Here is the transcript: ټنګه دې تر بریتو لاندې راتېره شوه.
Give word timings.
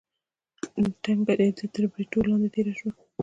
ټنګه 1.03 1.33
دې 1.39 1.47
تر 1.73 1.83
بریتو 1.91 2.19
لاندې 2.27 2.43
راتېره 2.45 2.73
شوه. 2.79 2.91